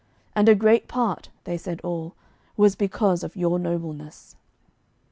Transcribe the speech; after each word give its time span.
And 0.35 0.49
a 0.49 0.55
great 0.55 0.87
part," 0.87 1.29
they 1.43 1.59
said 1.59 1.79
all, 1.81 2.15
"was 2.57 2.75
because 2.75 3.23
of 3.23 3.35
your 3.35 3.59
nobleness." 3.59 4.35